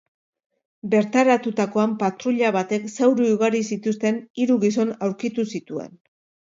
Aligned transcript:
Bertaratutakoan 0.93 1.93
patruila 2.01 2.51
batek 2.57 2.89
zauri 2.95 3.31
ugari 3.37 3.63
zituzten 3.77 4.21
hiru 4.43 4.61
gizon 4.67 4.99
aurkitu 5.09 5.49
zituen. 5.57 5.99